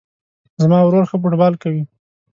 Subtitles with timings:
[0.61, 1.83] زما ورور ښه فوټبال کوی